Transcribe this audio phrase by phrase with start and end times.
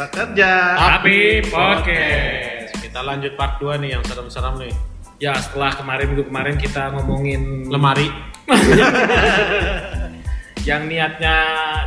[0.00, 0.80] Pekerja.
[0.80, 2.72] Tapi podcast.
[2.80, 4.72] Kita lanjut part 2 nih yang serem-serem nih.
[5.20, 8.08] Ya setelah kemarin minggu kemarin kita ngomongin Lemari.
[10.68, 11.36] yang niatnya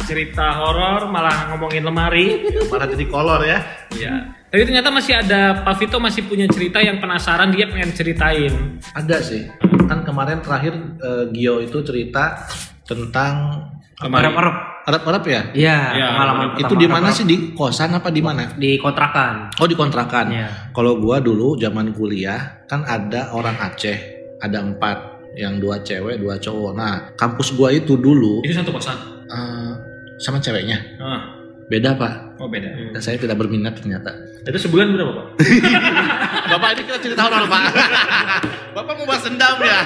[0.05, 2.45] cerita horor malah ngomongin lemari.
[2.69, 3.65] Malah jadi kolor ya.
[3.97, 4.13] Iya.
[4.53, 8.77] Tapi ternyata masih ada Pak Vito masih punya cerita yang penasaran dia pengen ceritain.
[8.93, 9.49] Ada sih.
[9.89, 12.45] Kan kemarin terakhir eh, Gio itu cerita
[12.85, 13.72] tentang.
[13.95, 14.55] Arab-Arab.
[14.83, 15.41] Arab-Arab ya?
[15.53, 17.15] Iya, Iya, pengalaman Itu di mana Arab-Arab.
[17.15, 18.43] sih di kosan apa di mana?
[18.51, 19.53] Di kontrakan.
[19.55, 20.25] Oh di kontrakan.
[20.27, 20.47] Iya.
[20.69, 23.97] Kalau gua dulu zaman kuliah kan ada orang Aceh,
[24.37, 24.97] ada empat,
[25.33, 26.71] yang dua cewek, dua cowok.
[26.73, 28.97] Nah kampus gua itu dulu Itu satu kosan.
[29.25, 29.71] eh,
[30.15, 31.21] sama ceweknya Ah,
[31.65, 32.37] beda pak.
[32.37, 32.69] oh beda.
[32.91, 34.13] Dan saya tidak berminat ternyata.
[34.43, 35.25] Itu sebulan berapa Pak?
[36.51, 37.63] Bapak ini kita cerita horor pak.
[38.75, 39.79] Bapak mau bahas dendam ya,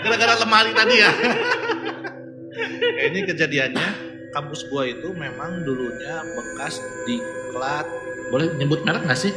[0.00, 1.10] gara-gara lemari tadi ya.
[3.12, 3.88] ini kejadiannya
[4.32, 7.86] kampus gua itu memang dulunya bekas diklat.
[8.28, 9.32] Boleh nyebut merek nggak sih?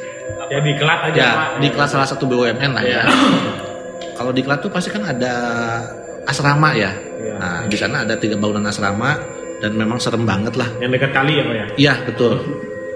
[0.49, 1.15] Ya di kelat aja.
[1.15, 1.49] Ya, Pak.
[1.61, 3.01] di kelas salah satu BUMN lah ya.
[4.17, 5.33] Kalau di kelas tuh pasti kan ada
[6.25, 6.91] asrama ya.
[7.19, 7.35] Iya.
[7.37, 9.15] Nah, di sana ada tiga bangunan asrama
[9.63, 10.67] dan memang serem banget lah.
[10.79, 11.65] Yang dekat kali ya Pak ya?
[11.77, 12.33] Iya, betul.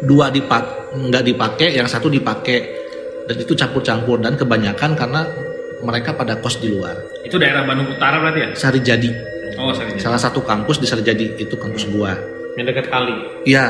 [0.03, 2.83] Dua dipak nggak dipakai, yang satu dipakai.
[3.23, 5.23] Dan itu campur-campur dan kebanyakan karena
[5.83, 6.95] mereka pada kos di luar.
[7.23, 8.49] Itu daerah Bandung Utara berarti ya?
[8.51, 9.11] Sarijadi,
[9.55, 9.97] Oh, sorry.
[9.97, 12.13] salah satu kampus di Sarijadi itu kampus gua.
[12.55, 13.15] Yang dekat kali.
[13.43, 13.65] Iya.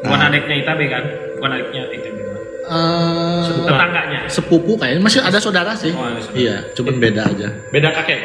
[0.00, 1.04] Bukan Nah, adiknya ITB kan?
[1.36, 2.16] Bukan adiknya ITB.
[2.18, 2.38] kan?
[2.66, 4.20] eh, Tetangganya.
[4.26, 5.90] sepupu kayaknya masih ada saudara sih.
[5.90, 6.34] Oh, ada saudara.
[6.36, 7.48] Iya, cuman beda aja.
[7.70, 8.20] Beda kakek.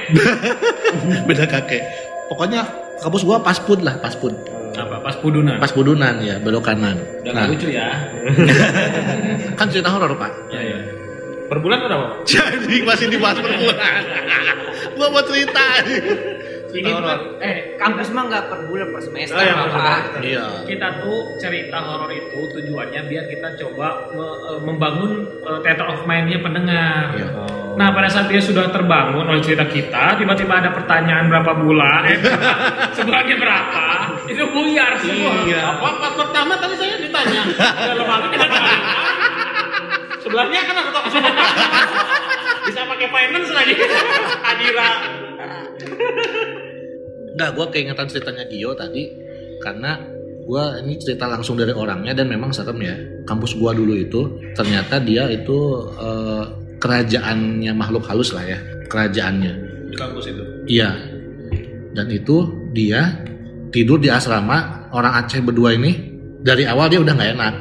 [1.30, 1.84] beda kakek
[2.28, 2.64] pokoknya
[2.98, 4.32] kampus gua pas pud lah pas pud
[4.72, 5.04] Apa?
[5.04, 5.60] Pas pudunan.
[5.60, 7.92] pas pudunan ya belok kanan Udah nah lucu ya.
[9.60, 10.80] kan cerita horor pak Ya ya.
[11.46, 12.24] Per bulan berapa?
[12.32, 14.02] Jadi masih dibahas per bulan
[14.96, 15.66] gua mau cerita
[16.74, 20.00] Ini bukan, eh kampus mah nggak per bulan per semester Oh, iya, per Pak.
[20.22, 25.86] iya Kita tuh cerita horor itu tujuannya biar kita coba me- eh, membangun eh, theater
[25.86, 27.12] of mind-nya pendengar.
[27.14, 27.28] Iya.
[27.72, 32.18] Nah pada saat dia sudah terbangun oleh cerita kita, tiba-tiba ada pertanyaan berapa bulan, eh,
[32.96, 33.86] sebulannya berapa,
[34.26, 35.34] itu buyar semua.
[35.44, 35.62] Iya.
[35.74, 38.76] Apa part pertama tadi saya ditanya, ada lemari kita tanya.
[40.22, 41.06] Sebelahnya kan aku tahu
[42.64, 43.74] bisa pakai finance lagi,
[44.42, 44.90] Adira.
[47.32, 49.08] Enggak, gua keingetan ceritanya Gio tadi
[49.64, 49.98] karena
[50.44, 52.96] gua ini cerita langsung dari orangnya dan memang serem ya.
[53.24, 56.46] Kampus gua dulu itu ternyata dia itu eh,
[56.82, 58.60] kerajaannya makhluk halus lah ya,
[58.90, 59.54] kerajaannya.
[59.92, 60.44] Di kampus itu.
[60.68, 60.90] Iya.
[61.92, 63.20] Dan itu dia
[63.72, 65.92] tidur di asrama orang Aceh berdua ini
[66.40, 67.54] dari awal dia udah nggak enak.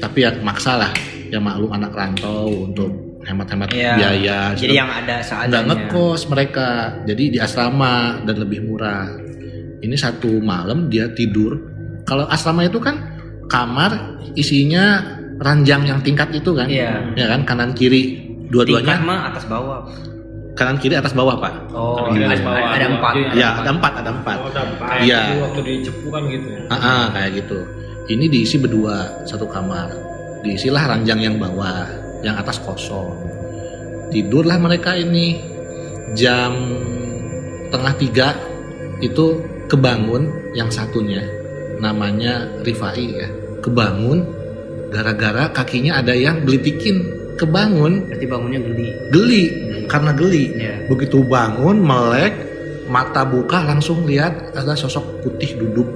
[0.00, 0.92] Tapi ya maksa lah.
[1.32, 3.92] Ya maklum anak rantau untuk hemat-hemat Iya.
[3.94, 4.38] biaya.
[4.52, 5.66] Jadi yang ada nggak seadanya.
[5.66, 6.68] ngekos mereka.
[7.04, 9.08] Jadi di asrama dan lebih murah.
[9.80, 11.56] Ini satu malam dia tidur.
[12.04, 13.00] Kalau asrama itu kan
[13.46, 15.00] kamar isinya
[15.36, 16.68] ranjang yang tingkat itu kan.
[16.68, 17.12] Iya.
[17.14, 19.80] Ya kan kanan kiri Tingkat dua-duanya mah atas bawah.
[20.54, 21.50] kanan kiri atas bawah pak.
[21.74, 22.68] Oh, Kiri ada, atas bawah.
[22.70, 23.12] ada empat.
[23.12, 23.30] Iya.
[23.34, 24.38] Ya ada empat ada empat.
[24.38, 24.88] Oh, dampak.
[25.02, 25.20] Iya.
[25.26, 26.60] Itu waktu di Cepu kan gitu ya.
[26.70, 27.58] Ah, ah, kayak gitu.
[28.04, 29.90] Ini diisi berdua satu kamar.
[30.44, 31.88] Diisilah ranjang yang bawah,
[32.24, 33.12] yang atas kosong.
[34.08, 35.38] Tidurlah mereka ini
[36.16, 36.54] jam
[37.68, 38.28] tengah tiga
[39.02, 41.24] itu kebangun yang satunya
[41.82, 44.22] namanya Rifai ya kebangun
[44.94, 47.02] gara-gara kakinya ada yang gelitikin
[47.34, 48.88] kebangun Berarti bangunnya geli.
[49.10, 49.44] geli
[49.90, 50.86] karena geli Iya.
[50.86, 52.34] begitu bangun melek
[52.86, 55.88] mata buka langsung lihat ada sosok putih duduk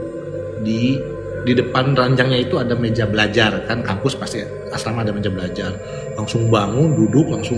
[0.67, 0.99] di
[1.49, 5.73] di depan ranjangnya itu ada meja belajar kan kampus pasti asrama ada meja belajar
[6.15, 7.57] langsung bangun duduk langsung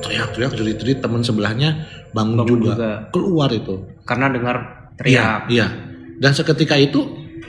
[0.00, 2.72] teriak-teriak jerit-jerit teman sebelahnya bangun, Bangun juga.
[2.76, 2.90] juga.
[3.12, 3.74] keluar itu
[4.04, 4.56] Karena dengar
[5.04, 5.40] iya teriak.
[5.48, 5.66] iya
[6.20, 7.00] dan seketika itu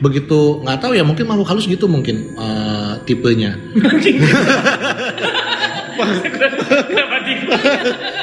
[0.01, 3.54] begitu nggak tahu ya mungkin makhluk halus gitu mungkin eh, tipenya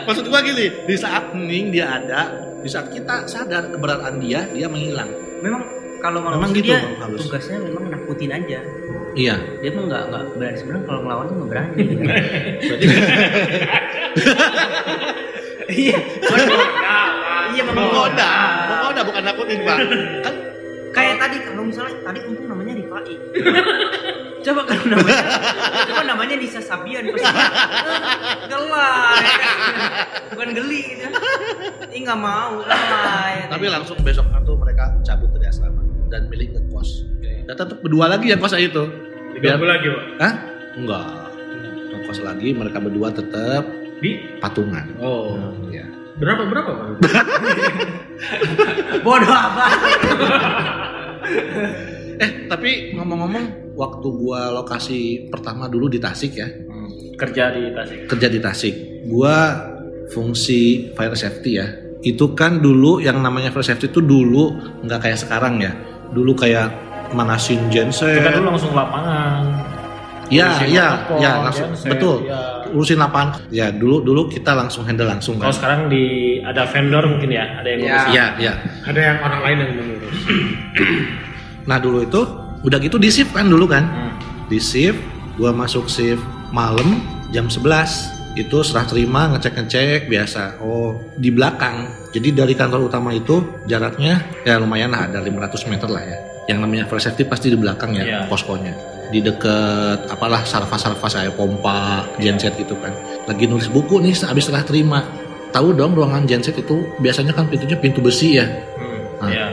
[0.06, 2.20] maksud gua gini di saat hening dia ada
[2.58, 5.08] di saat kita sadar keberadaan dia dia menghilang
[5.38, 5.62] Memang
[5.98, 7.20] kalau Memang manusia gitu, dia Bang Halus.
[7.24, 8.58] tugasnya memang nakutin aja.
[9.12, 11.82] iya Dia mah nggak nggak berani sebenarnya kalau ngelawan tuh nggak berani.
[15.68, 15.98] Iya.
[17.48, 18.32] Iya memang menggoda
[18.68, 19.76] menggoda bukan nakutin pak
[20.22, 20.34] kan
[20.88, 23.14] Kayak tadi kalau misalnya tadi untung namanya Rifai.
[24.40, 25.24] coba kalau namanya
[25.84, 27.28] coba namanya Nisa Sabian pasti
[28.46, 29.26] gelai
[30.30, 31.06] bukan geli gitu
[31.90, 37.04] ini nggak mau gelai tapi langsung besoknya tuh mereka cabut dari asrama dan milih ngekos
[37.44, 38.82] dan tetap berdua lagi yang kosa itu
[39.30, 40.02] Diganggu lagi, Pak.
[40.18, 40.32] Hah?
[40.74, 41.04] enggak
[41.90, 43.62] ngekos lagi mereka berdua tetap
[43.98, 45.36] Di patungan Oh.
[45.68, 45.84] ya
[46.16, 46.90] Berapa berapa bang?
[49.04, 49.64] Bodoh apa?
[52.18, 56.46] Eh, tapi ngomong-ngomong, waktu gua lokasi pertama dulu di Tasik ya,
[57.14, 57.98] Kerja di Tasik.
[58.10, 58.74] kerja di Tasik.
[59.06, 59.34] Gua
[60.10, 61.66] fungsi fire safety ya.
[62.00, 64.50] Itu kan dulu yang namanya fire safety itu dulu
[64.82, 65.70] nggak kayak sekarang ya.
[66.10, 66.68] Dulu kayak
[67.10, 68.20] manasin genset.
[68.20, 69.44] Kita dulu langsung lapangan.
[70.28, 72.16] Ya, Urusin ya, protokol, ya, langsung genset, betul.
[72.20, 72.38] ya.
[72.68, 73.28] Urusin lapangan.
[73.48, 75.56] Ya, dulu dulu kita langsung handle langsung Kalau kan.
[75.56, 76.04] sekarang di
[76.44, 77.86] ada vendor mungkin ya, ada yang Ya.
[77.88, 78.12] ngurusin.
[78.12, 78.52] Iya, iya.
[78.84, 80.18] Ada yang orang lain yang mengurus.
[81.68, 82.20] Nah, dulu itu
[82.64, 83.84] udah gitu di shift kan dulu kan.
[83.84, 84.12] Hmm.
[84.48, 84.96] Di shift,
[85.36, 88.17] gua masuk shift malam jam 11.
[88.38, 90.62] Itu serah terima, ngecek-ngecek biasa.
[90.62, 91.90] Oh, di belakang.
[92.14, 96.18] Jadi dari kantor utama itu jaraknya ya lumayan lah ada 500 meter lah ya.
[96.46, 98.20] Yang namanya fire safety pasti di belakang ya Iya.
[98.30, 98.72] poskonya.
[99.10, 102.94] Di deket apalah sarva-sarva saya pompa, genset gitu kan.
[103.26, 105.02] Lagi nulis buku nih habis serah terima.
[105.50, 108.46] Tahu dong ruangan genset itu biasanya kan pintunya pintu besi ya.
[108.78, 109.02] Hmm.
[109.18, 109.28] Ah.
[109.28, 109.46] Iya.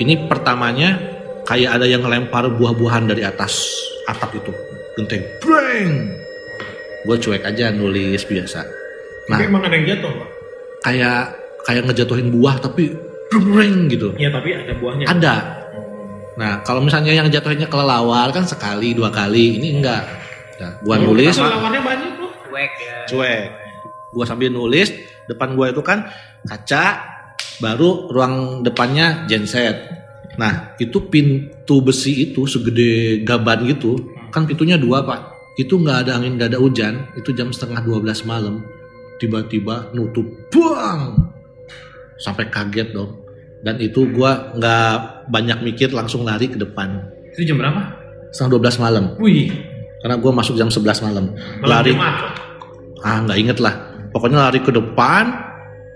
[0.00, 0.96] Ini pertamanya
[1.44, 3.68] kayak ada yang ngelempar buah-buahan dari atas
[4.08, 4.50] atap itu.
[4.96, 5.22] Genteng.
[5.44, 6.23] Breng.
[7.04, 8.60] Gue cuek aja nulis biasa.
[9.28, 10.28] Nah, Tapi emang ada yang jatuh, Pak?
[10.84, 11.20] kayak
[11.64, 12.92] kayak ngejatuhin buah tapi
[13.32, 14.12] breng gitu.
[14.20, 15.08] Iya, tapi ada buahnya.
[15.08, 15.34] Ada.
[16.36, 19.56] Nah, kalau misalnya yang jatuhinnya kelelawar kan sekali, dua kali.
[19.56, 20.02] Ini enggak.
[20.60, 22.30] Nah, gua nulis, Lawannya banyak loh.
[22.46, 22.96] Cuek ya.
[23.08, 23.48] cuek.
[24.14, 24.92] Gua sambil nulis,
[25.26, 26.06] depan gua itu kan
[26.46, 26.84] kaca,
[27.58, 29.88] baru ruang depannya genset.
[30.36, 33.98] Nah, itu pintu besi itu segede gaban gitu,
[34.30, 35.33] kan pintunya dua pak.
[35.54, 37.08] Itu nggak ada angin, nggak ada hujan.
[37.14, 38.64] Itu jam setengah 12 malam.
[39.22, 41.30] Tiba-tiba nutup, buang.
[42.18, 43.22] Sampai kaget dong.
[43.62, 47.00] Dan itu gua nggak banyak mikir, langsung lari ke depan.
[47.32, 47.80] Itu jam berapa?
[48.34, 49.04] Setengah 12 malam.
[49.22, 49.48] Wih,
[50.04, 51.32] Karena gua masuk jam 11 malam.
[51.32, 51.92] malam Lari
[53.04, 53.76] ah nggak inget lah
[54.16, 55.28] pokoknya lari ke depan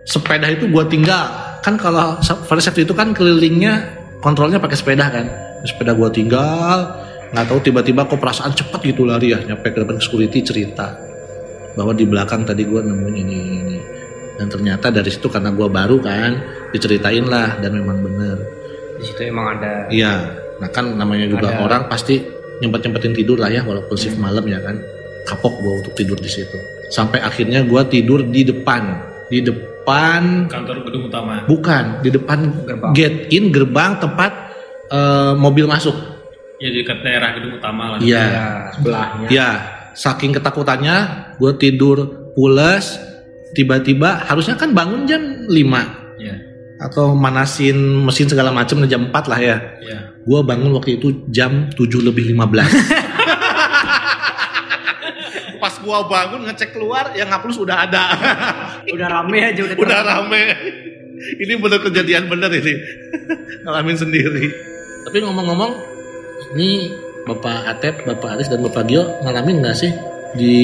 [0.04, 1.24] sepeda itu gua tinggal
[1.64, 3.88] kan kalau fire safety itu kan kelilingnya
[4.20, 5.26] kontrolnya pakai sepeda kan
[5.64, 6.92] sepeda gua tinggal
[7.28, 10.96] nggak tahu tiba-tiba kok perasaan cepet gitu lari ya nyampe ke depan security cerita
[11.74, 13.78] bahwa di belakang tadi gua nemuin ini ini
[14.34, 16.40] dan ternyata dari situ karena gua baru kan
[16.70, 18.38] diceritain lah dan memang bener
[18.98, 20.14] Di situ emang ada Iya,
[20.58, 21.62] nah kan namanya juga Ada.
[21.62, 22.18] orang pasti
[22.58, 24.74] nyempet-nyempetin tidur lah ya walaupun shift malam ya kan.
[25.22, 26.58] Kapok gua untuk tidur di situ.
[26.90, 28.98] Sampai akhirnya gua tidur di depan,
[29.30, 31.46] di depan Kantor gedung utama.
[31.46, 32.90] bukan di depan Gerbang.
[32.90, 34.32] gate in gerbang tempat
[34.90, 35.94] eh, mobil masuk.
[36.58, 37.98] Ya di dekat daerah gedung utama lah.
[38.02, 38.18] Iya.
[38.22, 39.26] ya, sebelahnya.
[39.30, 39.48] Ya,
[39.94, 40.96] saking ketakutannya
[41.38, 42.98] gua tidur pules
[43.54, 46.34] tiba-tiba harusnya kan bangun jam 5 Iya.
[46.82, 49.56] atau manasin mesin segala macam jam 4 lah ya.
[49.78, 49.98] Iya.
[50.26, 52.66] Gua bangun waktu itu jam 7 lebih 15.
[55.58, 58.04] Pas gua bangun ngecek keluar yang ngapus udah ada.
[58.94, 59.76] Udah rame aja udah.
[59.76, 60.42] udah rame.
[61.38, 62.72] Ini bener kejadian bener ini.
[63.66, 64.48] Ngalamin sendiri.
[65.04, 65.72] Tapi ngomong-ngomong,
[66.52, 69.92] ini Bapak Atep, Bapak Aris dan Bapak Gio ngalamin nggak sih
[70.32, 70.54] di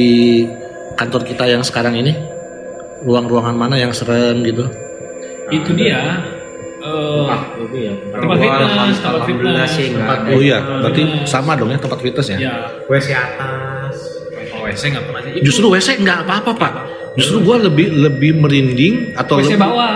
[0.94, 2.12] kantor kita yang sekarang ini?
[3.04, 4.64] Ruang-ruangan mana yang serem gitu?
[5.52, 6.24] Itu dia.
[6.84, 7.94] eh, itu ya.
[8.12, 10.18] tempat fitness, tempat Alhamdulillah fitness, tempat.
[10.28, 12.38] Oh iya, berarti sama dong ya tempat fitness ya?
[12.38, 13.96] Ya, WC atas.
[14.52, 15.32] oh, WC nggak pernah sih.
[15.40, 16.72] Justru WC nggak apa-apa pak.
[17.16, 19.92] Justru gua lebih lebih merinding atau WC lebih- bawah.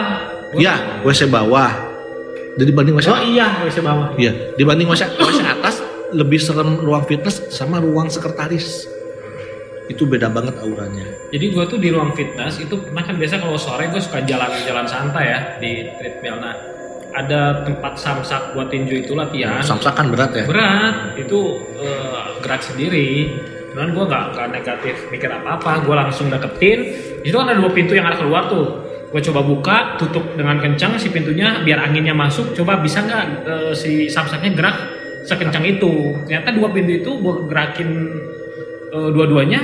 [0.57, 1.73] Ya, WC bawah.
[2.57, 4.09] Dan dibanding WC Oh iya, WC bawah.
[4.17, 5.78] Iya, dibanding WC, WC atas
[6.13, 8.89] lebih serem ruang fitness sama ruang sekretaris.
[9.89, 11.05] Itu beda banget auranya.
[11.33, 14.85] Jadi gue tuh di ruang fitness itu pernah kan biasa kalau sore gue suka jalan-jalan
[14.85, 16.37] santai ya di treadmill.
[16.45, 16.55] Nah
[17.17, 19.65] ada tempat samsak buat tinju itu latihan.
[19.65, 20.45] Samsakan berat ya.
[20.45, 23.33] Berat itu eh, gerak sendiri.
[23.73, 25.81] Cuman gue nggak nggak negatif mikir apa-apa.
[25.89, 26.79] Gue langsung deketin.
[27.25, 28.85] Itu kan ada dua pintu yang arah keluar tuh.
[29.09, 32.53] Gue coba buka, tutup dengan kencang si pintunya biar anginnya masuk.
[32.53, 34.98] Coba bisa nggak eh, si samsaknya gerak
[35.29, 36.17] sekencang itu?
[36.25, 37.11] Ternyata dua pintu itu
[37.47, 37.89] gerakin
[38.97, 39.61] eh, dua-duanya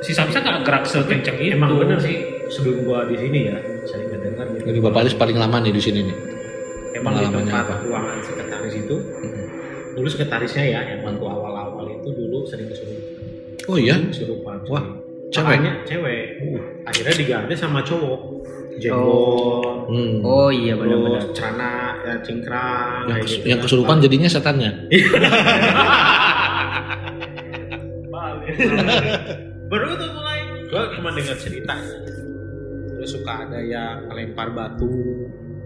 [0.00, 1.52] si samsak nggak gerak sekencang itu.
[1.52, 2.16] Emang bener sih
[2.48, 4.64] sebelum gua di sini ya saya mendengar gitu.
[4.72, 6.16] Jadi Bapak Aris paling lama nih di sini nih.
[6.96, 7.74] Emang di tempat apa?
[7.84, 8.96] ruangan sekretaris itu
[9.94, 13.22] dulu sekretarisnya ya yang waktu awal-awal itu dulu sering kesurupan.
[13.64, 14.60] Oh iya, Kesurupan.
[14.68, 14.84] Wah,
[15.32, 15.56] cewek?
[15.58, 16.24] Makanya cewek.
[16.84, 18.20] Akhirnya diganti sama cowok.
[18.76, 19.86] Jenggot.
[19.86, 20.18] Hmm.
[20.26, 21.30] Oh iya benar-benar.
[21.30, 23.64] Celana ya cingkrang yang, gitu yang kan.
[23.64, 24.70] kesurupan jadinya setannya.
[29.66, 31.74] baru itu mulai gua cuma dengar cerita
[32.94, 34.90] terus suka ada yang ngelempar batu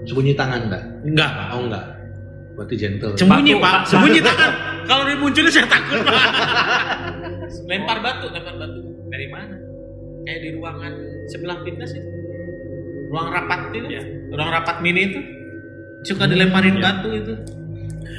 [0.06, 0.84] Sembunyi tangan enggak?
[1.04, 1.84] enggak Oh enggak.
[2.56, 3.12] Berarti gentle.
[3.14, 4.50] sembunyi pak sembunyi tangan
[4.88, 6.22] kalau dia munculnya saya takut pak
[7.66, 8.80] lempar batu, lempar batu.
[9.08, 9.56] dari mana
[10.24, 10.92] kayak di ruangan
[11.26, 12.08] sebelah fitness itu
[13.08, 14.02] ruang rapat itu Iya.
[14.28, 15.20] ruang rapat mini itu
[16.00, 16.82] suka dilemparin Iya.
[16.82, 17.34] batu itu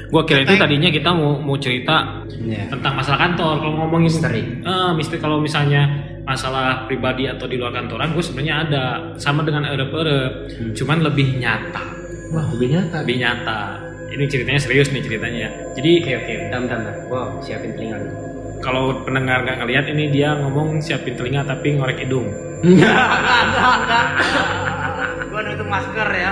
[0.09, 2.65] Gua kira itu tadinya kita mau mau cerita Iya.
[2.67, 3.55] tentang masalah kantor.
[3.59, 4.41] Kalau ngomongin Misteri.
[4.57, 5.85] eh misteri kalau misalnya
[6.23, 8.83] masalah pribadi atau di luar kantoran, gue sebenarnya ada
[9.15, 10.73] sama dengan erep-erep, Hmm.
[10.73, 11.83] cuman lebih nyata,
[12.31, 12.97] Wah, lebih nyata.
[13.01, 13.59] lebih nyata.
[14.09, 15.51] Ini ceritanya serius nih ceritanya ya.
[15.75, 16.77] Jadi Oke oke, bentar bentar.
[16.79, 16.95] bentar.
[17.05, 17.97] Gua siapin telinga
[18.59, 22.25] kalau pendengar nggak ngelihat ini dia ngomong siapin telinga tapi ngorek hidung.
[22.65, 24.05] Enggak, enggak, enggak.
[25.29, 26.31] Gua nutup masker ya.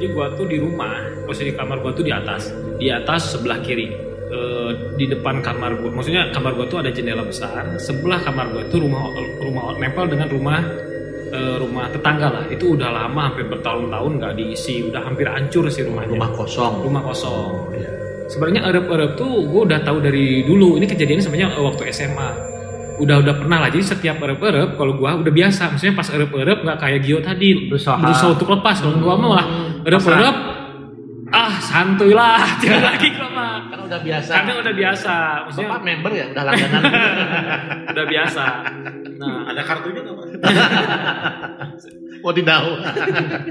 [0.00, 2.48] Jadi gua tuh di rumah, posisi kamar gua tuh di atas,
[2.80, 3.92] di atas sebelah kiri.
[4.32, 7.76] Eh, di depan kamar gua, maksudnya kamar gua tuh ada jendela besar.
[7.76, 9.12] Sebelah kamar gua tuh rumah
[9.44, 10.64] rumah nempel dengan rumah
[11.28, 12.44] eh, rumah tetangga lah.
[12.48, 16.16] Itu udah lama hampir bertahun-tahun nggak diisi, udah hampir hancur sih rumahnya.
[16.16, 16.74] Rumah kosong.
[16.80, 17.76] rumah kosong.
[17.76, 17.90] Iya.
[18.32, 20.80] Sebenarnya erep-erep tuh gue udah tahu dari dulu.
[20.80, 22.59] Ini kejadiannya sebenarnya waktu SMA.
[23.00, 23.68] Udah udah pernah lah.
[23.72, 25.72] Jadi setiap erep-erep kalau gua udah biasa.
[25.72, 27.96] Maksudnya pas erep-erep nggak kayak Gio tadi Berusaha.
[28.28, 28.76] untuk lepas.
[28.84, 29.46] Kalau gua mah malah
[29.88, 30.36] erep-erep
[31.30, 33.54] ah santuy lah jangan lagi gua mah.
[33.72, 34.30] Kan udah biasa.
[34.36, 35.14] Karena udah biasa.
[35.48, 36.82] Maksudnya Bapak member ya, udah langganan.
[37.96, 38.44] udah biasa.
[39.16, 40.26] Nah ada kartunya nggak pak
[42.24, 42.60] oh, tidak.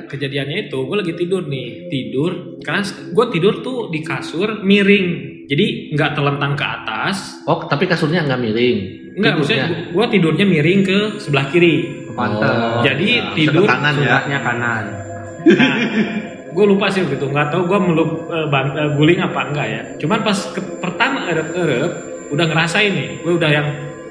[0.10, 5.08] kejadiannya itu gue lagi tidur nih tidur karena gue tidur tuh di kasur miring
[5.50, 8.77] jadi nggak telentang ke atas Oh, tapi kasurnya nggak miring.
[9.16, 12.06] Enggak, maksudnya gue tidurnya miring ke sebelah kiri.
[12.20, 13.32] Oh, Jadi ya.
[13.32, 14.39] tidur kanan ya.
[14.44, 14.84] Kanan.
[15.39, 15.75] Nah,
[16.51, 19.82] gue lupa sih gitu, nggak tahu gue meluk ban- eh, guling apa enggak ya.
[20.04, 21.92] Cuman pas ke, pertama erep-erep,
[22.28, 23.68] udah ngerasain nih, gue udah yang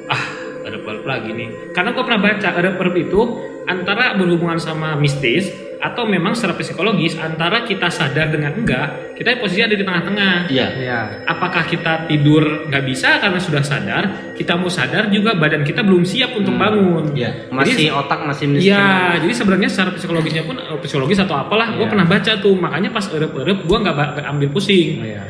[0.08, 0.22] ah
[0.64, 1.48] erep-erep lagi nih.
[1.76, 3.20] Karena gue pernah baca erep-erep itu
[3.68, 9.62] antara berhubungan sama mistis atau memang secara psikologis antara kita sadar dengan enggak, kita posisi
[9.62, 10.50] ada di tengah-tengah.
[10.50, 10.66] Iya.
[10.74, 11.00] Iya.
[11.26, 16.02] Apakah kita tidur nggak bisa karena sudah sadar, kita mau sadar juga badan kita belum
[16.02, 17.14] siap untuk bangun.
[17.14, 17.50] Iya.
[17.54, 18.74] Masih otak masih miskin.
[18.74, 21.90] Iya, jadi sebenarnya secara psikologisnya pun eh, psikologis atau apalah, gue Iya.
[21.90, 23.96] pernah baca tuh, makanya pas erep-erep gue nggak
[24.34, 25.06] ambil pusing.
[25.06, 25.22] Iya.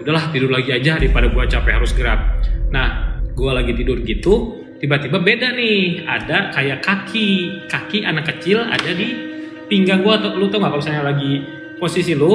[0.00, 2.20] Udahlah tidur lagi aja daripada gue capek harus gerak.
[2.72, 8.90] Nah, gue lagi tidur gitu, tiba-tiba beda nih, ada kayak kaki, kaki anak kecil ada
[8.96, 9.31] di
[9.72, 10.12] pinggang gue.
[10.12, 11.32] Atau lu tau nggak kalau misalnya lagi
[11.74, 12.32] posisi lu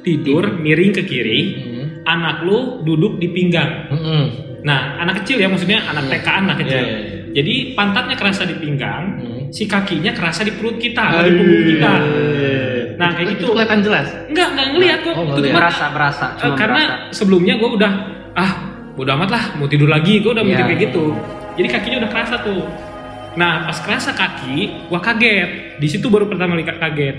[0.00, 1.86] tidur miring ke kiri, Hmm.
[2.02, 3.86] anak lu duduk di pinggang.
[3.86, 4.26] Hmm.
[4.60, 6.76] Nah, anak kecil ya maksudnya anak TK anak kecil.
[6.76, 7.18] Iya, iya, iya.
[7.30, 9.42] Jadi pantatnya kerasa di pinggang, Hmm.
[9.48, 11.92] si kakinya kerasa di perut kita, atau di punggung kita.
[12.96, 13.52] Nah, kayak Itu gitu.
[13.54, 14.08] kelihatan jelas.
[14.26, 15.14] Enggak, enggak ngeliat kok.
[15.14, 15.54] Oh, ngeliat.
[15.54, 17.14] Berasa berasa Eh, cuma karena berasa.
[17.14, 17.92] sebelumnya gue udah
[18.32, 18.52] ah
[18.92, 20.84] udah amat lah mau tidur lagi gue udah Iya, mikir kayak iya.
[20.86, 21.04] gitu
[21.56, 22.62] jadi kakinya udah kerasa tuh
[23.32, 24.56] nah pas kerasa kaki
[24.86, 27.16] gue kaget di situ baru pertama kali kaget.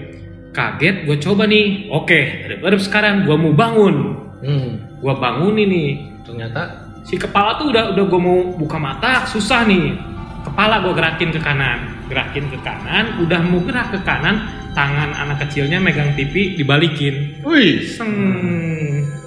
[0.53, 1.89] Kaget gue coba nih.
[1.89, 3.96] Oke ada sekarang gue mau bangun.
[4.41, 4.72] Hmm.
[5.01, 6.13] gue bangun ini.
[6.22, 9.98] Ternyata si kepala tuh udah udah gue mau buka mata susah nih.
[10.46, 11.80] Kepala gue gerakin ke kanan.
[12.06, 14.46] Gerakin ke kanan udah mau gerak ke kanan
[14.77, 17.41] tangan anak kecilnya megang pipi dibalikin.
[17.41, 17.82] Wih.
[17.89, 18.13] Seng.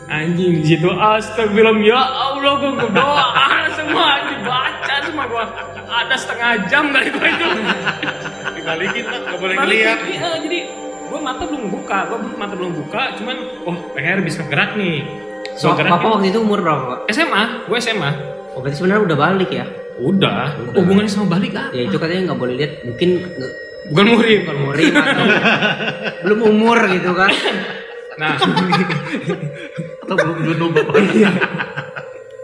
[0.05, 3.25] Anjing di situ astagfirullah ya Allah gue berdoa
[3.75, 7.47] semua anjing baca semua gua ada setengah jam kali gua itu.
[8.59, 9.19] Dibalikin pak.
[9.23, 9.99] Nggak boleh ngeliat.
[10.11, 10.59] iya, jadi
[11.07, 13.37] gua mata belum buka gua belum mata belum buka cuman
[13.69, 15.07] oh leher bisa gerak nih.
[15.55, 16.99] So, gerak Papa waktu itu umur berapa, Pak?
[17.15, 18.11] SMA gua SMA
[18.55, 19.67] Oh, berarti sebenarnya udah balik ya?
[19.95, 20.59] udah.
[20.59, 20.75] Udah.
[20.83, 23.23] hubungannya sama balik ah Ya itu katanya nggak boleh lihat, mungkin
[23.95, 25.25] bukan murid bukan murim atau
[26.27, 27.31] belum umur gitu kan?
[28.21, 28.35] nah.
[30.03, 30.95] Atau belum duduk bapak.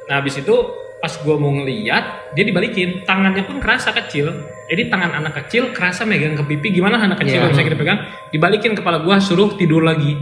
[0.06, 0.56] Nah habis itu
[1.00, 3.02] pas gue mau ngeliat dia dibalikin.
[3.08, 4.30] Tangannya pun kerasa kecil.
[4.70, 6.70] Jadi tangan anak kecil kerasa megang ke pipi.
[6.70, 8.06] Gimana anak kecil yang bisa kita pegang?
[8.30, 10.14] Dibalikin kepala gue suruh tidur lagi.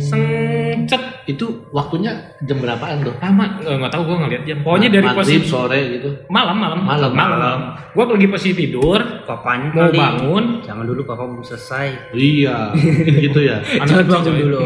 [0.00, 1.24] Sengcet.
[1.24, 3.14] Itu waktunya jam berapaan tuh?
[3.20, 3.56] lama.
[3.62, 4.58] Nggak nggak tahu gue ngeliat jam.
[4.60, 6.08] Pokoknya dari Maghrib, posisi sore gitu.
[6.28, 6.80] malam malam.
[6.84, 7.12] Malam.
[7.14, 7.58] malam.
[7.94, 9.00] Gue pergi posisi tidur.
[9.24, 9.96] Papanya mau kali.
[9.96, 10.44] bangun.
[10.66, 12.12] Jangan dulu papa belum selesai.
[12.12, 12.76] Iya,
[13.24, 13.62] gitu ya.
[13.80, 14.58] anak Jangan kecil bangun dulu.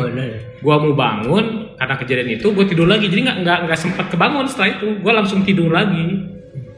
[0.58, 1.44] gue mau bangun
[1.78, 5.12] karena kejadian itu gue tidur lagi jadi nggak nggak nggak sempat kebangun setelah itu gue
[5.14, 6.06] langsung tidur lagi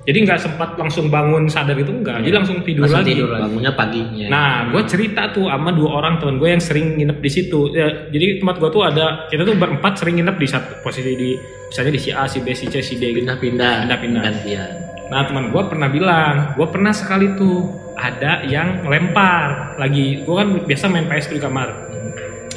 [0.01, 3.29] jadi nggak sempat langsung bangun sadar itu enggak jadi langsung tidur Langsung lagi tidur.
[3.37, 4.27] Bangunnya paginya.
[4.33, 8.09] nah gue cerita tuh sama dua orang teman gue yang sering nginep di situ Ya,
[8.09, 11.37] jadi tempat gue tuh ada kita tuh berempat sering nginep di satu posisi di
[11.69, 13.75] misalnya di si A si B si C si D gitu pindah-pindah.
[13.87, 14.23] Pindah-pindah.
[14.25, 14.71] Gantian.
[15.13, 20.25] Nah teman gue pernah bilang, gue pernah sekali tuh ada yang ngelempar lagi.
[20.25, 21.69] Gue kan biasa main PS di kamar.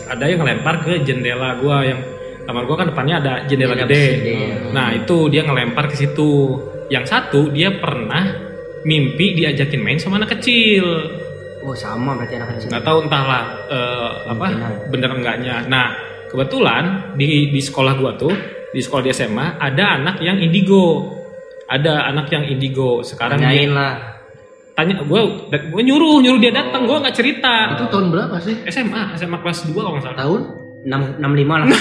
[0.08, 2.00] Ada yang ngelempar ke jendela gue yang
[2.44, 4.06] kamar gue kan depannya ada jendela gede.
[4.20, 4.36] gede.
[4.72, 6.60] Nah itu dia ngelempar ke situ.
[6.88, 8.36] Yang satu dia pernah
[8.84, 10.84] mimpi diajakin main sama anak kecil.
[11.64, 12.68] Oh sama berarti anak kecil.
[12.70, 14.92] Nggak tahu entahlah eh, apa Kemungkinan.
[14.92, 15.56] bener enggaknya.
[15.66, 15.88] Nah
[16.28, 16.84] kebetulan
[17.16, 18.34] di di sekolah gue tuh
[18.70, 21.16] di sekolah di SMA ada anak yang indigo.
[21.64, 23.00] Ada anak yang indigo.
[23.02, 23.94] Sekarang dia Tanyain lah.
[24.74, 28.58] tanya gue gue nyuruh nyuruh dia datang gue nggak cerita Itu tahun berapa sih?
[28.68, 30.42] SMA SMA kelas 2 kalau nggak salah Tahun?
[30.84, 31.68] Enam enam lima lah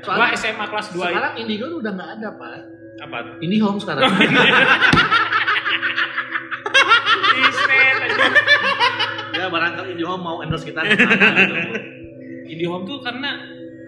[0.00, 2.66] Soalnya SMA kelas 2 itu sekarang Indigo tuh udah nggak ada pak.
[3.00, 3.34] apa tuh?
[3.40, 4.02] Indihome sekarang.
[9.40, 10.82] ya barangkali Indihome mau endorse kita.
[12.50, 13.30] IndiHome tuh karena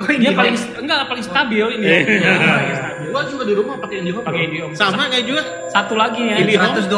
[0.03, 0.35] Oh, dia Indihome.
[0.37, 2.21] paling enggak paling stabil ini stabil
[3.05, 4.25] Gua juga di rumah pakai Indihome.
[4.25, 4.41] pakai.
[4.43, 5.43] IndiHome Sama kayak juga.
[5.69, 6.89] satu lagi ya Ini- 125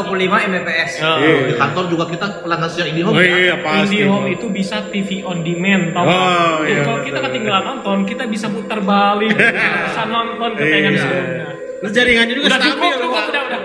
[0.47, 1.19] Mbps Oh.
[1.45, 3.13] Di kantor juga kita pelanggan setia Indihome.
[3.13, 3.35] Oh ya.
[3.35, 3.99] iya pasti.
[3.99, 6.05] IndiHome itu bisa TV on demand tau?
[6.05, 6.13] Oh,
[6.61, 9.35] Jadi iya, kalau kita ketinggalan nonton kita bisa putar balik
[9.87, 11.03] bisa nonton ke tayangan Iya.
[11.03, 11.47] sebelumnya
[11.77, 12.73] Terus jaringannya juga udah stabil.
[12.95, 13.61] cukup udah udah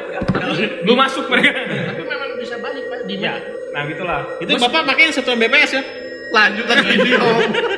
[0.82, 3.34] belum masuk mereka Tapi memang bisa balik pak di ya
[3.70, 5.84] nah gitulah Itu bapak pakai yang satu Mbps ya?
[6.30, 7.42] lanjut lagi Indihome.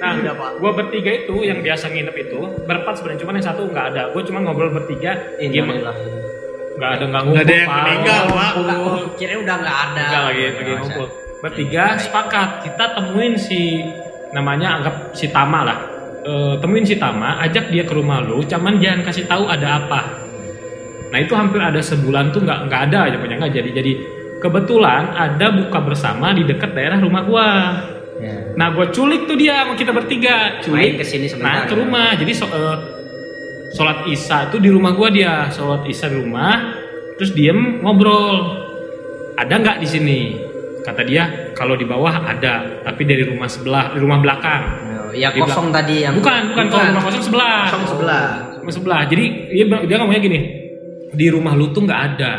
[0.00, 0.50] Nah, Udah, Pak.
[0.58, 4.02] gua bertiga itu yang biasa nginep itu berempat sebenarnya cuman yang satu nggak ada.
[4.10, 5.76] Gue cuma ngobrol bertiga, gimana?
[5.76, 5.96] Innalillah.
[6.70, 7.44] Nggak ada nggak Nggak ngumpul.
[7.44, 7.76] ada yang Pak.
[7.78, 8.50] meninggal, Pak.
[8.56, 8.96] Ngumpul.
[9.14, 10.04] Kira udah nggak ada.
[10.08, 11.06] Nggak lagi lagi ngumpul.
[11.40, 13.60] Bertiga sepakat kita temuin si
[14.32, 15.78] namanya anggap si Tama lah.
[16.20, 20.00] Eh, temuin si Tama, ajak dia ke rumah lu, cuman jangan kasih tahu ada apa.
[21.08, 23.92] Nah itu hampir ada sebulan tuh nggak nggak ada aja punya nggak jadi jadi
[24.38, 27.48] kebetulan ada buka bersama di dekat daerah rumah gua.
[28.20, 28.52] Ya.
[28.52, 30.60] Nah, gue culik tuh dia sama kita bertiga.
[30.60, 31.64] Culik ke sini sebentar.
[31.64, 32.12] Nah, ke rumah.
[32.20, 32.76] Jadi so, eh,
[33.72, 35.48] sholat isya tuh di rumah gua dia.
[35.48, 36.76] Sholat isya di rumah.
[37.16, 38.60] Terus diem ngobrol.
[39.40, 40.20] Ada nggak di sini?
[40.84, 44.62] Kata dia kalau di bawah ada, tapi dari rumah sebelah, di rumah belakang.
[44.96, 47.60] Oh, Ya Di kosong tadi yang Bukan, bukan, kalau rumah kosong sebelah.
[47.68, 48.26] Kosong sebelah.
[48.60, 49.00] Rumah sebelah.
[49.08, 50.40] Jadi dia dia ngomongnya gini,
[51.12, 52.32] di rumah lu tuh nggak ada.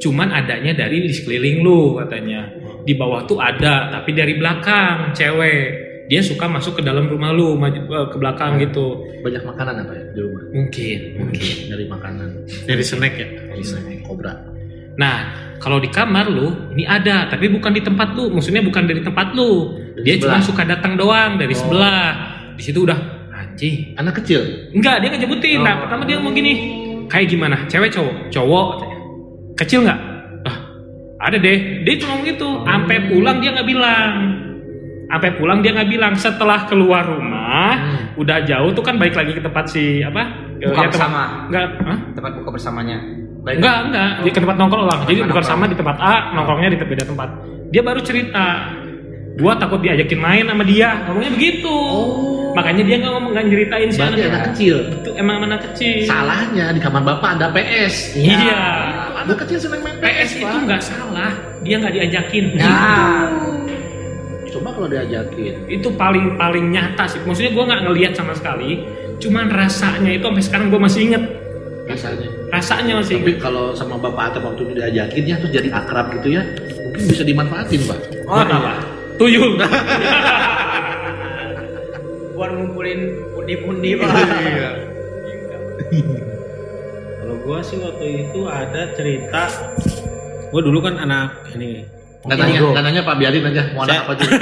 [0.00, 2.48] Cuman adanya dari di sekeliling lu katanya.
[2.80, 5.88] Di bawah tuh ada, tapi dari belakang cewek.
[6.10, 9.06] Dia suka masuk ke dalam rumah lu, maju eh, ke belakang gitu.
[9.22, 10.42] Banyak makanan apa ya di rumah?
[10.50, 11.54] Mungkin, mungkin.
[11.70, 12.28] Dari makanan.
[12.66, 13.28] Dari snack ya?
[13.46, 14.34] Dari snack kobra.
[14.98, 15.18] Nah,
[15.62, 18.26] kalau di kamar lu ini ada, tapi bukan di tempat lu.
[18.34, 19.78] Maksudnya bukan dari tempat lu.
[19.94, 20.48] Dari Dia cuma sebelah.
[20.50, 21.60] suka datang doang dari Oh.
[21.62, 22.04] sebelah.
[22.58, 22.98] Di situ udah
[23.30, 23.94] anjing.
[23.94, 24.42] Anak kecil.
[24.74, 25.62] Enggak, dia ngejebutin.
[25.62, 25.80] Nah, Oh.
[25.86, 26.52] pertama dia ngomong gini,
[27.06, 27.70] kayak gimana?
[27.70, 28.34] Cewek cowok?
[28.34, 28.66] Cowok.
[29.60, 30.00] Kecil nggak?
[30.42, 30.56] Ah,
[31.20, 31.84] ada deh.
[31.84, 32.64] Dia cuma gitu.
[32.64, 34.12] Sampai pulang dia nggak bilang.
[35.06, 36.12] Sampai pulang dia nggak bilang.
[36.14, 38.16] Setelah keluar rumah, Hmm.
[38.16, 40.22] udah jauh tuh kan balik lagi ke tempat si apa?
[40.56, 41.22] Buka tempat- bersama.
[41.46, 41.98] Enggak, Hah?
[42.14, 42.98] tempat buka bersamanya.
[43.40, 43.56] Baik.
[43.56, 44.10] enggak, enggak.
[44.20, 44.98] Di ke tempat nongkrong lah.
[45.04, 45.44] Jadi nongkrong.
[45.44, 47.28] sama di tempat A, nongkrongnya di beda tempat.
[47.68, 48.46] Dia baru cerita.
[49.40, 51.08] Gua takut diajakin main sama dia.
[51.08, 51.72] Ngomongnya begitu.
[51.72, 52.52] Oh.
[52.52, 54.28] Makanya dia nggak ngomong nggak nyeritain si Berarti anaknya.
[54.28, 54.76] anak kecil.
[54.92, 56.04] Itu emang anak kecil.
[56.04, 57.94] Salahnya di kamar bapak ada PS.
[58.12, 58.60] Iya.
[59.20, 62.44] Anak kecil seneng main PS PS, itu nggak salah, dia nggak diajakin.
[62.56, 63.28] Nah,
[64.50, 65.68] Coba kalau diajakin.
[65.70, 67.20] Itu paling paling nyata sih.
[67.22, 68.82] Maksudnya gue nggak ngelihat sama sekali.
[69.20, 71.22] Cuman rasanya itu sampai sekarang gue masih inget.
[71.86, 72.28] Rasanya.
[72.50, 73.44] Rasanya masih Tapi inget.
[73.44, 76.42] kalau sama bapak atau waktu itu diajakin ya terus jadi akrab gitu ya,
[76.82, 77.98] mungkin bisa dimanfaatin pak.
[78.26, 78.72] oh, Buat apa?
[79.20, 79.52] Tuyul.
[82.34, 83.00] buat ngumpulin
[83.36, 84.08] pundi-pundi pak.
[84.08, 84.70] Iya.
[87.20, 89.42] Kalau gua sih waktu itu ada cerita
[90.48, 91.84] gua dulu kan anak ini
[92.20, 92.68] Nggak nanya, Indigo.
[92.70, 94.36] nggak nanya pak biarin aja mau anak Saya- apa juga.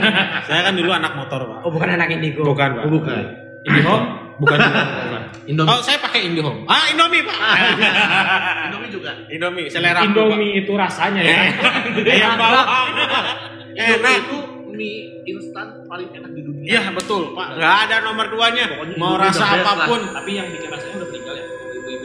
[0.46, 2.42] saya kan dulu anak motor pak Oh bukan anak indigo.
[2.44, 3.22] bukan pak Oh, bukan.
[3.64, 4.04] IndiHome?
[4.34, 4.58] bukan
[5.04, 5.70] bukan Indomie.
[5.70, 7.38] oh saya pakai IndiHome ah Indomie pak
[8.66, 9.10] Indomie juga.
[9.26, 11.38] Indomie selera aku, Indomie itu rasanya ya.
[11.54, 11.74] Pak.
[12.04, 14.36] ayam bawang Indomie enak itu
[14.70, 14.94] mie
[15.24, 16.66] instan paling enak di dunia.
[16.68, 20.66] Iya betul pak nggak ada nomor duanya Pokoknya mau rasa apa pun Tapi yang bikin
[20.68, 21.08] rasanya udah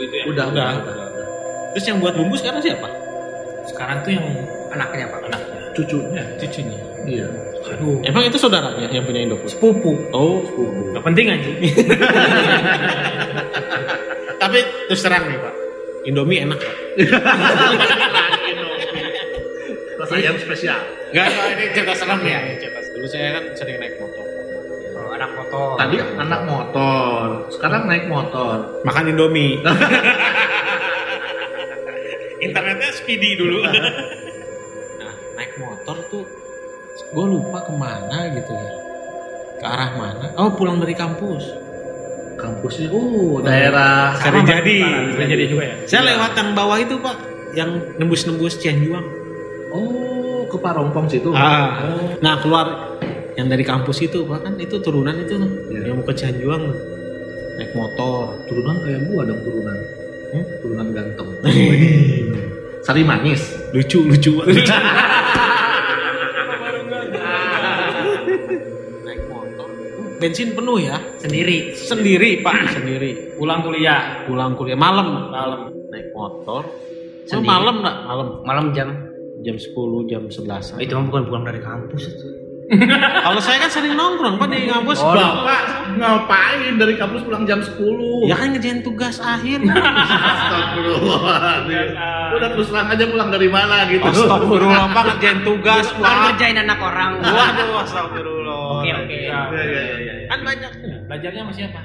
[0.02, 0.26] itu ya.
[0.26, 0.68] Udah, Udah.
[0.80, 1.08] udah.
[1.72, 2.88] terus yang buat bumbu sekarang siapa
[3.64, 4.26] Sekarang tuh yang
[4.70, 5.20] Anaknya pak.
[5.26, 6.24] anaknya, Cucunya.
[6.38, 6.78] cucunya.
[7.04, 7.28] Iya.
[7.70, 7.98] Aduh.
[8.02, 9.92] emang itu saudaranya yang punya Indofood Sepupu.
[10.12, 10.94] oh sepupu.
[10.94, 11.50] Gak penting aja.
[14.42, 15.54] tapi terus terang nih pak
[16.06, 16.76] Indomie enak pak
[20.00, 20.80] Rasa ayam spesial.
[21.12, 22.40] Enggak, ini cerita serem ya.
[22.56, 24.24] Cerita dulu saya kan sering naik motor.
[25.20, 25.76] Oh, anak motor.
[25.76, 28.56] Tadi anak motor, sekarang naik motor.
[28.88, 29.60] Makan Indomie.
[32.48, 33.60] Internetnya speedy dulu.
[33.68, 36.24] nah, naik motor tuh
[37.12, 38.72] gue lupa ke mana gitu ya.
[39.60, 40.32] Ke arah mana?
[40.40, 41.52] Oh, pulang dari kampus.
[42.40, 44.80] Kampusnya, uh, daerah Sari jadi.
[45.20, 45.76] Sari jadi juga ya.
[45.84, 47.18] Saya lewat yang bawah itu, Pak.
[47.60, 49.04] Yang nembus-nembus Cianjuang.
[49.76, 51.36] Oh, ke Parompong situ.
[51.36, 51.92] Ah.
[51.92, 52.16] Oh.
[52.24, 52.96] Nah, keluar
[53.40, 55.52] yang dari kampus itu, Pak kan itu turunan itu tuh.
[55.72, 55.88] Iya.
[55.88, 56.64] Yang mau ke Cianjuang
[57.56, 58.36] naik motor.
[58.46, 59.78] Turunan kayak gua dong turunan.
[60.30, 60.46] Hmm?
[60.60, 61.30] Turunan ganteng.
[62.86, 63.42] Sari manis.
[63.70, 64.34] lucu lucu
[69.00, 69.68] naik motor
[70.20, 71.74] bensin penuh ya Sendiri.
[71.74, 74.24] sendiri pak sendiri Pulang kuliah.
[74.26, 76.64] pulang kuliah malam malam naik motor
[77.30, 77.46] Oh, Sendiri.
[77.46, 77.98] malam enggak?
[78.10, 78.28] Malam.
[78.42, 78.90] Malam jam.
[79.46, 79.70] Jam 10,
[80.10, 80.74] jam 11.
[80.74, 82.26] Oh, itu mah bukan pulang dari kampus itu.
[83.26, 85.02] Kalau saya kan sering nongkrong Pak di kampus.
[85.02, 85.62] Oh, Bapak
[85.98, 87.76] ngapain dari kampus pulang jam 10?
[88.30, 89.60] Ya kan ngerjain tugas akhir.
[90.32, 91.88] Astagfirullahaladzim.
[92.30, 94.06] Udah terus terang aja pulang dari mana gitu.
[94.06, 96.22] Astagfirullah Pak ngerjain tugas Bukan Pak.
[96.30, 97.12] ngerjain anak orang.
[97.26, 98.86] Waduh, astagfirullah.
[98.86, 99.18] Oke, oke.
[99.18, 100.14] Iya, iya, iya, iya.
[100.30, 100.72] Kan banyak.
[101.10, 101.82] Belajarnya sama siapa?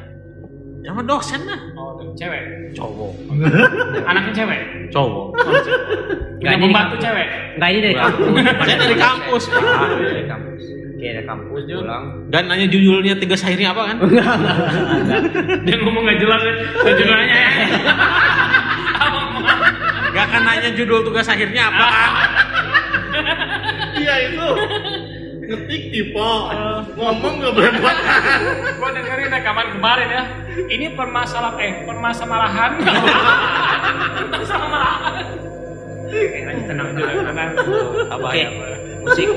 [0.84, 1.60] Sama dosen lah.
[1.80, 2.44] Oh, cewek.
[2.76, 3.12] Cowok.
[4.12, 4.60] Anaknya cewek.
[4.92, 5.32] Cowok.
[5.32, 7.28] Nggak, Yang ini membantu cewek.
[7.56, 8.28] Enggak ini dari kampus.
[8.68, 9.62] Saya dari kampus, Pak.
[9.96, 10.62] Dari kampus.
[11.04, 12.04] Oke, dari kampus pulang.
[12.32, 13.96] Dan nanya judulnya tiga akhirnya apa kan?
[15.68, 16.54] Dia ngomong nggak jelas ya.
[16.80, 17.50] Tujuannya ya.
[20.16, 22.10] Gak akan nanya judul tugas akhirnya apa kan?
[24.00, 24.48] Iya itu.
[25.44, 26.30] Ngetik tipe.
[26.96, 27.96] Ngomong gak berempat.
[28.80, 30.24] Gua dengerin rekaman kemarin ya.
[30.56, 32.72] Ini permasalahan eh permasalahan.
[34.32, 35.00] permasalahan.
[36.08, 37.12] Oke, lanjut tenang dulu.
[37.28, 37.50] Tenang.
[38.08, 38.40] Apa Oke.
[38.40, 38.48] ya?
[39.04, 39.28] Musik.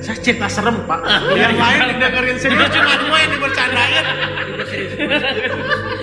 [0.00, 1.00] Saya cerita serem pak.
[1.32, 4.04] Yang lain dengerin serius cuma gue yang dibercandain.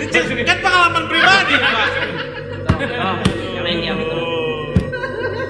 [0.02, 1.74] Ini kan pengalaman pribadi pak.
[2.78, 3.16] Oh,
[3.58, 4.22] yang lain diam itu.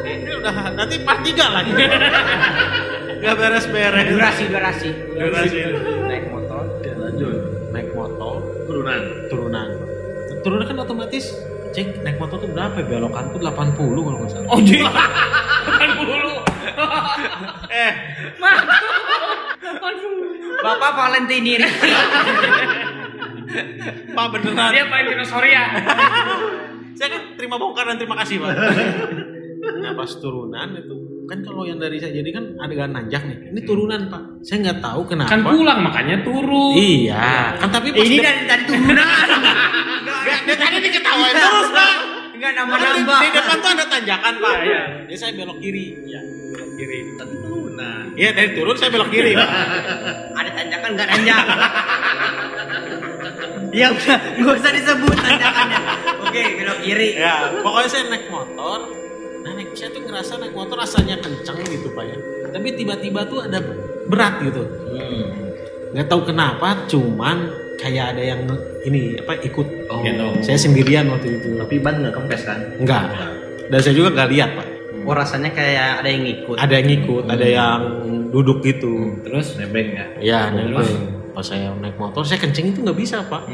[0.08, 1.72] Ini udah nanti part 3 lagi.
[3.18, 4.06] Gak beres-beres.
[4.14, 4.90] Durasi, durasi.
[5.16, 5.58] Durasi.
[6.08, 6.64] Naik motor.
[6.84, 7.36] Lanjut.
[7.76, 8.36] Naik motor
[8.68, 9.02] Turunan.
[9.28, 9.68] turunan.
[10.44, 11.36] Turunan kan otomatis
[11.76, 12.86] cek naik motor tuh berapa ya?
[12.88, 14.48] belokan tuh 80 kalau nggak salah.
[14.48, 14.88] Oh jadi.
[15.68, 16.32] Kan dulu.
[17.70, 17.92] Eh,
[20.58, 21.54] Bapak Valentini
[24.10, 24.70] Pak beneran.
[24.72, 25.64] Dia main dinosaurus ya.
[26.98, 28.58] saya kan terima bongkar dan terima kasih pak
[29.78, 33.62] nah pas turunan itu kan kalau yang dari saya jadi kan adegan nanjak nih ini
[33.62, 36.74] turunan pak saya nggak tahu kenapa Kan pulang makanya turun.
[36.74, 38.98] iya kan tapi pas Ini dari tadi turunan.
[38.98, 41.92] Nggak, dari tadi diketawain terus pak
[42.34, 43.20] Enggak Kan nambah-nambah.
[43.22, 44.82] di depan tuh ada tanjakan pak Iya, iya.
[45.06, 46.22] jadi saya belok kiri ya
[48.18, 49.50] iya dari turun saya belok kiri pak
[50.34, 51.46] Ada tanjakan enggak nanjak.
[53.70, 55.80] Ya udah, enggak usah disebut tanjakannya.
[56.20, 57.10] Oke, belok kiri.
[57.16, 58.80] ya pokoknya saya naik motor
[59.38, 62.18] nah naik saya tuh ngerasa naik motor rasanya kencang gitu pak ya
[62.50, 63.64] tapi tiba-tiba tuh ada
[64.06, 65.24] berat gitu Hmm.
[65.94, 68.42] nggak tahu kenapa cuman kayak ada yang
[68.84, 70.04] ini apa ikut Oh.
[70.42, 72.60] saya sendirian waktu itu Tapi ban nggak kempes kan?
[72.76, 73.08] enggak
[73.68, 74.68] dan saya juga nggak lihat pak
[75.08, 76.56] Oh, rasanya kayak ada yang ngikut.
[76.60, 77.80] ada yang ikut ada yang
[78.28, 80.06] duduk gitu Terus Nebeng ya.
[80.20, 80.84] ya nempel
[81.32, 83.48] pas saya naik motor saya kencing itu nggak bisa pak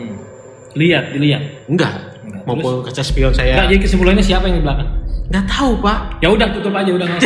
[0.74, 1.70] lihat, dilihat.
[1.70, 2.42] enggak Enggak.
[2.44, 4.90] maupun kaca spion Enggak, saya jadi kesimpulannya siapa yang di belakang?
[5.24, 7.08] nggak tahu pak Ya udah tutup aja udah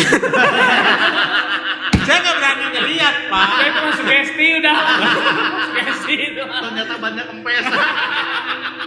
[2.03, 4.75] saya nggak berani ngeliat pak Ya, itu masuk sugesti udah.
[5.67, 6.39] Sugesti itu.
[6.41, 7.65] Ternyata bannya kempes.